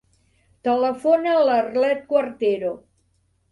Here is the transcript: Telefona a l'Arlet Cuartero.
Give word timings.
Telefona 0.67 1.35
a 1.35 1.45
l'Arlet 1.51 2.03
Cuartero. 2.11 2.75